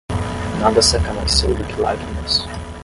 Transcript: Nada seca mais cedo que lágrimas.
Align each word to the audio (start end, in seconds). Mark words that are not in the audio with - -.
Nada 0.59 0.81
seca 0.81 1.13
mais 1.13 1.31
cedo 1.31 1.63
que 1.67 1.79
lágrimas. 1.79 2.47